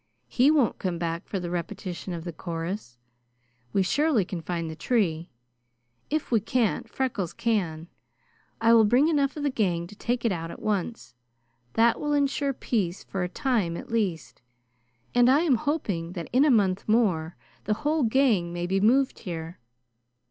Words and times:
He 0.27 0.49
won't 0.49 0.79
come 0.79 0.97
back 0.97 1.27
for 1.27 1.39
the 1.39 1.51
repetition 1.51 2.11
of 2.11 2.23
the 2.23 2.33
chorus. 2.33 2.97
We 3.71 3.83
surely 3.83 4.25
can 4.25 4.41
find 4.41 4.67
the 4.67 4.75
tree. 4.75 5.29
If 6.09 6.31
we 6.31 6.39
can't, 6.39 6.89
Freckles 6.89 7.33
can. 7.33 7.87
I 8.59 8.73
will 8.73 8.83
bring 8.83 9.09
enough 9.09 9.37
of 9.37 9.43
the 9.43 9.51
gang 9.51 9.85
to 9.85 9.95
take 9.95 10.25
it 10.25 10.31
out 10.31 10.49
at 10.49 10.59
once. 10.59 11.13
That 11.73 11.99
will 11.99 12.13
insure 12.13 12.51
peace 12.51 13.03
for 13.03 13.21
a 13.21 13.29
time, 13.29 13.77
at 13.77 13.91
least, 13.91 14.41
and 15.13 15.29
I 15.29 15.41
am 15.41 15.53
hoping 15.53 16.13
that 16.13 16.31
in 16.33 16.45
a 16.45 16.49
month 16.49 16.89
more 16.89 17.35
the 17.65 17.75
whole 17.85 18.01
gang 18.01 18.51
may 18.51 18.65
be 18.65 18.81
moved 18.81 19.19
here. 19.19 19.59